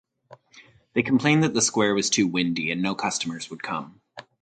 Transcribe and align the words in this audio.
They 0.93 1.03
complained 1.03 1.43
that 1.43 1.53
the 1.53 1.61
square 1.61 1.93
was 1.93 2.09
too 2.09 2.25
windy 2.25 2.71
and 2.71 2.81
no 2.81 2.95
customers 2.95 3.51
would 3.51 3.61
come. 3.61 4.01